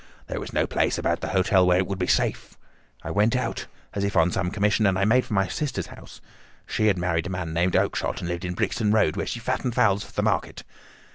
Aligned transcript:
There 0.25 0.39
was 0.39 0.51
no 0.51 0.65
place 0.65 0.97
about 0.97 1.21
the 1.21 1.27
hotel 1.27 1.63
where 1.67 1.77
it 1.77 1.85
would 1.85 1.99
be 1.99 2.07
safe. 2.07 2.57
I 3.03 3.11
went 3.11 3.35
out, 3.35 3.67
as 3.93 4.03
if 4.03 4.17
on 4.17 4.31
some 4.31 4.49
commission, 4.49 4.87
and 4.87 4.97
I 4.97 5.05
made 5.05 5.25
for 5.25 5.35
my 5.35 5.47
sister's 5.47 5.85
house. 5.93 6.21
She 6.65 6.87
had 6.87 6.97
married 6.97 7.27
a 7.27 7.29
man 7.29 7.53
named 7.53 7.75
Oakshott, 7.75 8.19
and 8.19 8.27
lived 8.27 8.43
in 8.43 8.55
Brixton 8.55 8.89
Road, 8.89 9.15
where 9.15 9.27
she 9.27 9.39
fattened 9.39 9.75
fowls 9.75 10.03
for 10.03 10.11
the 10.13 10.23
market. 10.23 10.63